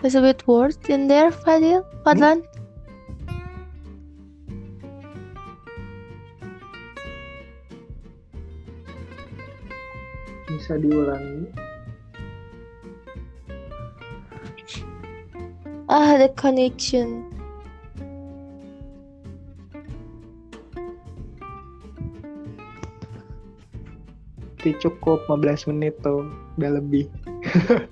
There's 0.04 0.16
a 0.16 0.22
bit 0.22 0.46
worse 0.46 0.78
in 0.90 1.08
there, 1.08 1.32
Fadil. 1.32 1.88
Fadlan. 2.04 2.44
Bisa 10.44 10.76
diulangi. 10.76 11.63
Ah, 15.94 16.18
the 16.18 16.34
connection. 16.34 17.34
berarti 24.64 24.80
cukup 24.80 25.20
15 25.28 25.68
menit 25.76 25.92
tuh 26.00 26.24
udah 26.56 26.80
lebih 26.80 27.12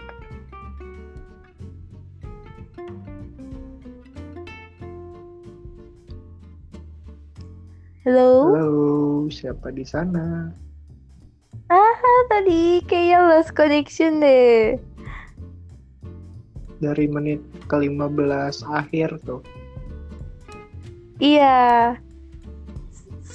Halo. 8.02 8.50
Halo, 8.50 9.30
siapa 9.30 9.70
di 9.70 9.86
sana? 9.86 10.50
Ah, 11.70 12.02
tadi 12.34 12.82
kayaknya 12.90 13.30
lost 13.30 13.54
connection 13.54 14.18
deh. 14.26 14.82
Dari 16.82 17.06
menit 17.06 17.40
ke-15 17.70 18.66
akhir 18.66 19.22
tuh. 19.22 19.46
Iya. 21.22 21.94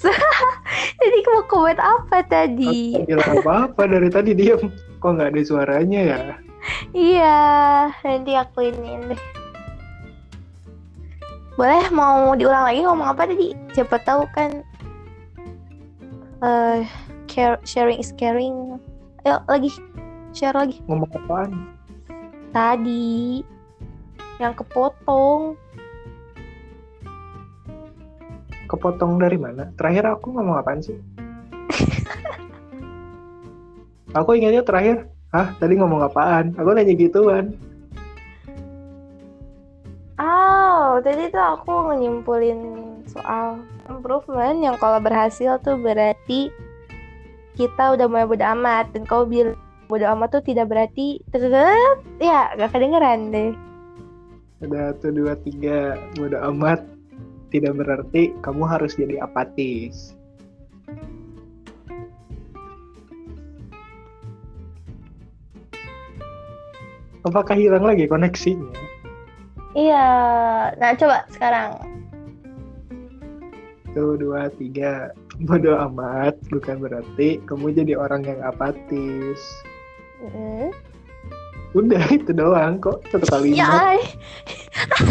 Jadi 1.01 1.19
mau 1.31 1.43
komen 1.47 1.79
apa 1.79 2.27
tadi? 2.27 2.99
Bilang 3.07 3.41
apa-apa 3.41 3.87
dari 3.87 4.11
tadi 4.11 4.35
diam. 4.35 4.69
Kok 4.99 5.11
nggak 5.15 5.31
ada 5.33 5.43
suaranya 5.47 6.01
ya? 6.03 6.21
Iya, 6.91 7.39
nanti 8.03 8.33
aku 8.35 8.75
ini 8.75 9.15
deh. 9.15 9.23
Boleh 11.57 11.87
mau 11.95 12.35
diulang 12.37 12.69
lagi 12.69 12.81
ngomong 12.85 13.09
apa 13.15 13.23
tadi? 13.31 13.55
Siapa 13.73 13.97
tahu 14.05 14.29
kan 14.35 14.61
uh, 16.43 16.85
care, 17.31 17.57
sharing 17.65 18.03
is 18.03 18.13
caring. 18.19 18.77
Ayo 19.25 19.41
lagi 19.49 19.71
share 20.37 20.53
lagi. 20.53 20.83
Ngomong 20.91 21.09
apaan? 21.17 21.76
Tadi 22.57 23.45
yang 24.41 24.57
kepotong. 24.57 25.61
Kepotong 28.65 29.21
dari 29.21 29.37
mana? 29.37 29.69
Terakhir 29.77 30.17
aku 30.17 30.33
ngomong 30.33 30.57
apaan 30.57 30.81
sih? 30.81 30.97
aku 34.17 34.41
ingatnya 34.41 34.65
terakhir, 34.65 35.05
hah 35.37 35.53
tadi 35.61 35.77
ngomong 35.77 36.09
apaan? 36.09 36.57
Aku 36.57 36.73
nanya 36.73 36.97
gituan. 36.97 37.53
Oh, 40.17 40.97
tadi 41.05 41.29
tuh 41.29 41.61
aku 41.61 41.93
nyimpulin 41.93 42.73
soal 43.05 43.61
improvement 43.85 44.65
yang 44.65 44.81
kalau 44.81 44.97
berhasil 44.97 45.61
tuh 45.61 45.77
berarti 45.77 46.49
kita 47.53 48.01
udah 48.01 48.09
mulai 48.09 48.25
bodo 48.25 48.49
amat 48.49 48.97
dan 48.97 49.05
kau 49.05 49.29
bilang 49.29 49.61
bodo 49.87 50.07
amat 50.19 50.39
tuh 50.39 50.43
tidak 50.43 50.67
berarti 50.71 51.23
tetep 51.31 51.55
ya 52.19 52.53
gak 52.59 52.71
kedengeran 52.75 53.31
deh. 53.31 53.51
Ada 54.63 54.97
tuh 54.99 55.13
dua 55.15 55.39
tiga 55.47 55.95
bodo 56.19 56.39
amat 56.55 56.83
tidak 57.55 57.79
berarti 57.79 58.35
kamu 58.43 58.63
harus 58.67 58.99
jadi 58.99 59.23
apatis. 59.23 60.17
Apakah 67.27 67.59
hilang 67.59 67.83
lagi 67.83 68.07
koneksinya? 68.07 68.71
Iya, 69.75 70.07
nah 70.79 70.95
coba 70.95 71.27
sekarang. 71.35 71.75
Tuh 73.93 74.15
dua 74.15 74.47
tiga 74.55 75.11
bodo 75.43 75.75
amat 75.91 76.39
bukan 76.49 76.81
berarti 76.81 77.43
kamu 77.45 77.75
jadi 77.75 77.99
orang 77.99 78.23
yang 78.25 78.41
apatis. 78.47 79.43
Mm. 80.23 80.71
Udah 81.77 82.05
itu 82.17 82.31
doang 82.33 82.81
kok. 82.81 83.05
Satu 83.13 83.27
kali. 83.29 83.57
Ya, 83.57 83.97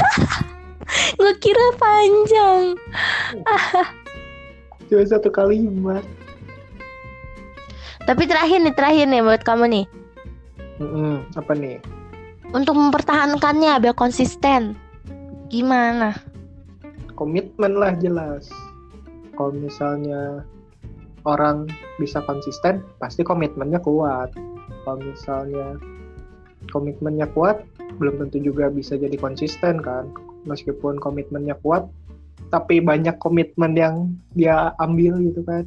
gue 1.19 1.33
kira 1.41 1.67
panjang. 1.77 2.77
Cuma 4.89 5.03
satu 5.09 5.33
kalimat 5.33 6.05
tapi 8.05 8.29
terakhir 8.29 8.61
nih 8.61 8.75
terakhir 8.77 9.05
nih 9.09 9.21
buat 9.25 9.41
kamu 9.41 9.65
nih. 9.65 9.85
Mm 10.77 10.89
-mm, 10.89 11.15
apa 11.41 11.51
nih? 11.57 11.81
Untuk 12.53 12.77
mempertahankannya 12.77 13.81
biar 13.81 13.97
konsisten. 13.97 14.77
Gimana? 15.49 16.13
Komitmen 17.17 17.81
lah 17.81 17.97
jelas. 17.97 18.45
Kalau 19.33 19.57
misalnya 19.57 20.45
orang 21.25 21.65
bisa 21.97 22.21
konsisten 22.29 22.85
pasti 23.01 23.25
komitmennya 23.25 23.81
kuat 23.81 24.29
kalau 24.85 25.01
misalnya 25.01 25.81
komitmennya 26.69 27.25
kuat 27.33 27.65
belum 27.97 28.21
tentu 28.21 28.37
juga 28.45 28.69
bisa 28.69 28.95
jadi 28.95 29.17
konsisten 29.17 29.81
kan. 29.81 30.13
Meskipun 30.45 31.01
komitmennya 31.01 31.57
kuat 31.65 31.89
tapi 32.53 32.77
banyak 32.77 33.17
komitmen 33.17 33.73
yang 33.73 34.13
dia 34.37 34.77
ambil 34.77 35.17
gitu 35.25 35.41
kan. 35.41 35.65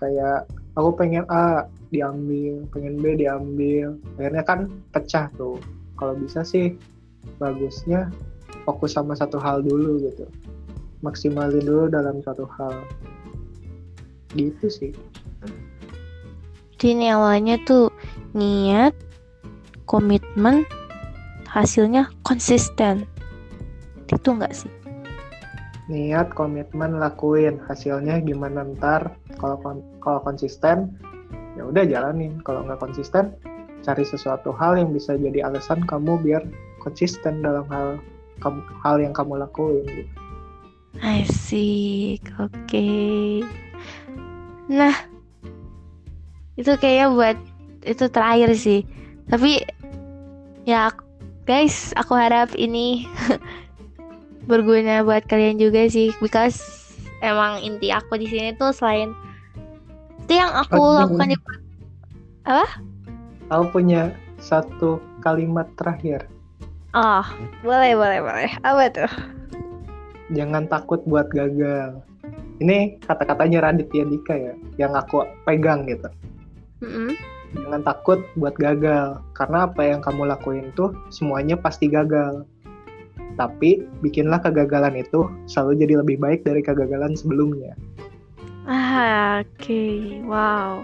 Kayak 0.00 0.48
aku 0.80 0.96
pengen 0.96 1.28
A 1.28 1.68
diambil 1.92 2.64
pengen 2.72 2.98
B 3.04 3.20
diambil. 3.20 4.00
Akhirnya 4.16 4.42
kan 4.42 4.72
pecah 4.96 5.28
tuh. 5.36 5.60
Kalau 6.00 6.16
bisa 6.16 6.42
sih 6.42 6.74
bagusnya 7.36 8.08
fokus 8.64 8.96
sama 8.96 9.12
satu 9.12 9.36
hal 9.36 9.60
dulu 9.60 10.00
gitu. 10.02 10.24
Maksimalin 11.04 11.60
dulu 11.60 11.92
dalam 11.92 12.24
satu 12.24 12.48
hal. 12.48 12.80
Gitu 14.32 14.66
sih 14.72 14.92
jadi 16.84 17.16
awalnya 17.16 17.56
tuh 17.64 17.88
niat 18.36 18.92
komitmen 19.88 20.68
hasilnya 21.48 22.12
konsisten 22.28 23.08
itu 24.12 24.28
enggak 24.28 24.52
sih 24.52 24.68
niat 25.88 26.28
komitmen 26.36 27.00
lakuin 27.00 27.56
hasilnya 27.64 28.20
gimana 28.20 28.68
ntar 28.76 29.16
kalau 29.40 29.56
kalau 30.04 30.20
konsisten 30.20 30.92
ya 31.56 31.64
udah 31.64 31.88
jalanin 31.88 32.36
kalau 32.44 32.60
nggak 32.68 32.84
konsisten 32.84 33.32
cari 33.80 34.04
sesuatu 34.04 34.52
hal 34.52 34.76
yang 34.76 34.92
bisa 34.92 35.16
jadi 35.16 35.48
alasan 35.48 35.80
kamu 35.88 36.20
biar 36.20 36.44
konsisten 36.84 37.40
dalam 37.40 37.64
hal 37.72 37.96
hal 38.84 38.96
yang 39.00 39.16
kamu 39.16 39.40
lakuin 39.40 39.88
gitu. 39.88 40.12
I 41.02 41.26
see, 41.26 42.20
oke. 42.38 42.54
Okay. 42.70 43.42
Nah, 44.70 44.94
itu 46.54 46.70
kayaknya 46.78 47.06
buat 47.10 47.36
itu 47.84 48.04
terakhir 48.10 48.50
sih. 48.56 48.80
Tapi 49.28 49.64
ya 50.64 50.92
guys 51.44 51.92
aku 51.96 52.16
harap 52.16 52.52
ini 52.56 53.04
berguna 54.50 55.04
buat 55.04 55.24
kalian 55.28 55.60
juga 55.60 55.88
sih 55.88 56.12
because 56.20 56.60
emang 57.20 57.60
inti 57.60 57.92
aku 57.92 58.16
di 58.16 58.28
sini 58.28 58.56
tuh 58.56 58.72
selain 58.72 59.12
itu 60.24 60.40
yang 60.40 60.52
aku 60.56 60.80
Oh, 60.80 60.96
lakukan 61.04 61.32
di 61.32 61.36
Aku 63.52 63.64
punya 63.72 64.12
satu 64.40 65.00
kalimat 65.20 65.68
terakhir. 65.76 66.28
oh 66.96 67.24
boleh 67.64 67.92
boleh 67.96 68.20
boleh 68.24 68.50
apa 68.64 68.84
tuh 68.92 69.12
Jangan 70.32 70.64
takut 70.72 71.04
buat 71.04 71.28
gagal. 71.36 72.00
Ini 72.56 72.96
kata-katanya 73.04 73.68
Raditya 73.68 74.08
Dika 74.08 74.32
ya, 74.32 74.54
yang 74.80 74.96
aku 74.96 75.20
pegang 75.44 75.84
gitu. 75.84 76.08
Mm-mm. 76.84 77.10
Jangan 77.54 77.80
takut 77.80 78.20
buat 78.34 78.52
gagal, 78.54 79.22
karena 79.32 79.64
apa 79.64 79.80
yang 79.86 80.02
kamu 80.02 80.26
lakuin 80.28 80.68
tuh 80.74 80.92
semuanya 81.08 81.56
pasti 81.56 81.88
gagal. 81.88 82.44
Tapi 83.34 83.82
bikinlah 83.98 84.38
kegagalan 84.38 84.94
itu 84.94 85.26
selalu 85.46 85.80
jadi 85.80 85.94
lebih 86.02 86.18
baik 86.18 86.44
dari 86.44 86.60
kegagalan 86.60 87.16
sebelumnya. 87.16 87.72
ah 88.64 89.44
oke 89.44 89.84
wow 90.24 90.80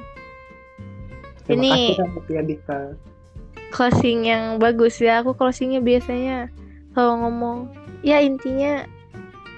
Terima 1.49 1.65
Ini- 1.65 1.97
kasih 1.97 2.45
Dika. 2.45 2.81
closing 3.73 4.29
yang 4.29 4.61
bagus 4.61 5.01
ya 5.01 5.25
aku 5.25 5.33
closingnya 5.33 5.81
biasanya 5.81 6.53
kalau 6.93 7.17
ngomong 7.25 7.73
ya 8.05 8.21
intinya 8.21 8.85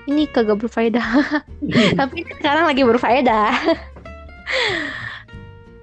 ini 0.06 0.30
kagak 0.30 0.62
berfaedah 0.62 1.02
tapi 1.98 2.22
sekarang 2.38 2.70
lagi 2.70 2.86
berfaedah 2.86 3.50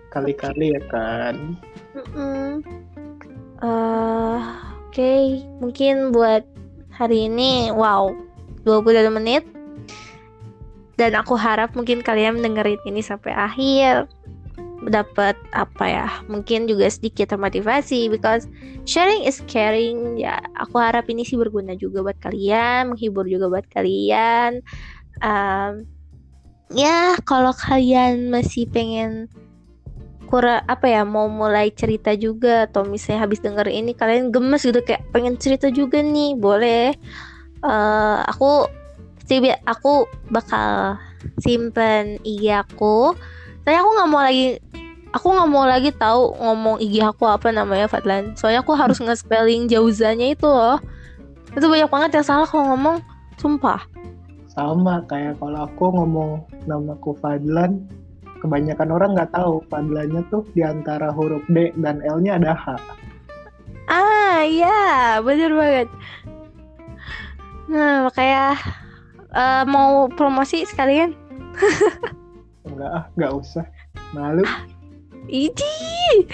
Kali-kali 0.09 0.73
ya 0.73 0.81
kan. 0.89 1.57
Mm-mm. 1.93 2.65
Eh, 3.59 4.39
Oke, 4.89 5.45
mungkin 5.61 6.09
buat 6.09 6.41
hari 6.89 7.29
ini, 7.29 7.69
wow, 7.69 8.09
22 8.65 9.13
menit. 9.13 9.45
Dan 10.97 11.13
aku 11.13 11.37
harap 11.37 11.77
mungkin 11.77 12.01
kalian 12.01 12.41
dengerin 12.41 12.81
ini 12.89 13.05
sampai 13.05 13.29
akhir. 13.37 14.09
Dapat 14.89 15.37
apa 15.53 15.85
ya, 15.85 16.09
mungkin 16.25 16.65
juga 16.65 16.89
sedikit 16.89 17.29
termotivasi. 17.29 18.09
Because 18.09 18.49
sharing 18.89 19.29
is 19.29 19.45
caring. 19.45 20.17
Ya, 20.17 20.41
aku 20.57 20.81
harap 20.81 21.05
ini 21.05 21.21
sih 21.21 21.37
berguna 21.37 21.77
juga 21.77 22.01
buat 22.01 22.17
kalian, 22.17 22.97
menghibur 22.97 23.29
juga 23.29 23.45
buat 23.45 23.69
kalian. 23.69 24.65
Um, 25.21 25.85
ya, 26.73 27.13
kalau 27.29 27.53
kalian 27.53 28.33
masih 28.33 28.65
pengen 28.73 29.29
kurang 30.29 30.61
apa 30.69 30.85
ya 30.85 31.01
mau 31.01 31.25
mulai 31.25 31.73
cerita 31.73 32.13
juga 32.13 32.69
atau 32.69 32.85
misalnya 32.85 33.25
habis 33.25 33.41
denger 33.41 33.65
ini 33.65 33.97
kalian 33.97 34.29
gemes 34.29 34.61
gitu 34.61 34.77
kayak 34.85 35.01
pengen 35.09 35.41
cerita 35.41 35.73
juga 35.73 36.05
nih 36.05 36.37
boleh. 36.37 36.93
Eh 37.65 38.19
aku 38.29 38.69
bi- 39.25 39.61
aku 39.65 40.05
bakal 40.29 41.01
simpen 41.41 42.21
IG 42.21 42.53
aku. 42.53 43.17
Soalnya 43.65 43.81
aku 43.81 43.89
nggak 43.97 44.09
mau 44.13 44.21
lagi 44.21 44.47
aku 45.09 45.27
nggak 45.33 45.49
mau 45.49 45.65
lagi 45.65 45.89
tahu 45.97 46.37
ngomong 46.37 46.77
IG 46.77 47.01
aku 47.01 47.25
apa 47.25 47.49
namanya 47.49 47.89
Fadlan. 47.89 48.37
Soalnya 48.37 48.61
aku 48.61 48.77
harus 48.77 49.01
nge-spelling 49.05 49.65
jauzanya 49.65 50.37
itu 50.37 50.45
loh. 50.45 50.77
Itu 51.57 51.65
banyak 51.65 51.89
banget 51.89 52.21
yang 52.21 52.25
salah 52.29 52.45
kalau 52.45 52.77
ngomong 52.77 53.01
sumpah. 53.41 53.81
Sama 54.53 55.01
kayak 55.09 55.41
kalau 55.41 55.65
aku 55.65 55.89
ngomong 55.89 56.45
namaku 56.69 57.17
Fadlan, 57.17 57.81
kebanyakan 58.39 58.89
orang 58.89 59.11
nggak 59.15 59.31
tahu 59.35 59.63
Fadlannya 59.67 60.23
tuh 60.31 60.43
di 60.55 60.63
antara 60.63 61.11
huruf 61.11 61.43
D 61.51 61.75
dan 61.79 61.99
L-nya 62.03 62.39
ada 62.39 62.55
H. 62.55 62.65
Ah 63.89 64.45
iya, 64.45 65.17
bener 65.25 65.51
banget. 65.53 65.89
Nah 67.69 68.09
makanya 68.09 68.57
eh, 69.33 69.63
mau 69.65 70.09
promosi 70.09 70.65
sekalian. 70.65 71.13
Enggak 72.69 72.91
ah, 72.91 73.03
nggak 73.17 73.33
usah. 73.33 73.65
Malu. 74.13 74.45
Idi. 75.29 76.25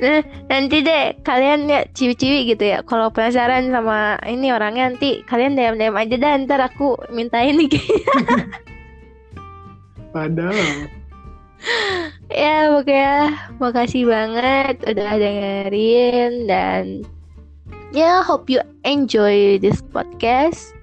Nah 0.00 0.24
nanti 0.48 0.80
deh 0.80 1.20
kalian 1.20 1.68
ya 1.68 1.84
ciwi-ciwi 1.92 2.56
gitu 2.56 2.64
ya. 2.64 2.80
Kalau 2.84 3.12
penasaran 3.12 3.68
sama 3.68 4.16
ini 4.24 4.52
orangnya 4.52 4.92
nanti 4.92 5.20
kalian 5.28 5.56
DM-DM 5.56 5.96
aja 5.96 6.16
dah. 6.16 6.32
Ntar 6.44 6.60
aku 6.72 6.96
mintain 7.12 7.56
nih. 7.56 7.68
Padahal. 10.14 10.97
Ya 12.30 12.70
pokoknya 12.72 13.14
makasih 13.58 14.04
banget 14.06 14.76
udah 14.84 15.10
dengerin 15.18 16.32
dan 16.46 16.84
ya 17.90 18.20
hope 18.22 18.52
you 18.52 18.60
enjoy 18.84 19.56
this 19.58 19.80
podcast. 19.92 20.76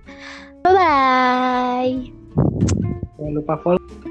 Bye 0.65 0.73
bye. 0.73 1.93
Jangan 3.21 3.31
lupa 3.37 3.53
follow 3.61 4.04